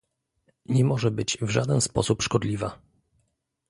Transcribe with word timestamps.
Nie 0.65 0.85
może 0.85 1.11
być 1.11 1.37
w 1.41 1.49
żaden 1.49 1.81
sposób 1.81 2.21
szkodliwa 2.23 2.79